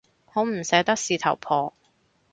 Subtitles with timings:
[0.25, 1.75] 好唔捨得事頭婆